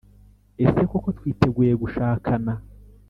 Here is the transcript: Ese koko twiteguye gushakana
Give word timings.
Ese 0.63 0.81
koko 0.89 1.09
twiteguye 1.17 1.73
gushakana 1.81 2.53